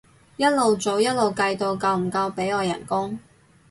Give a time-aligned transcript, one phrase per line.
[0.35, 3.19] 一路做一路計到夠唔夠俾我人工